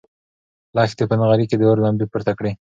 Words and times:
لښتې 0.75 1.03
په 1.09 1.15
نغري 1.19 1.45
کې 1.49 1.55
د 1.57 1.61
اور 1.69 1.77
لمبې 1.85 2.05
پورته 2.11 2.33
کړې. 2.39 2.51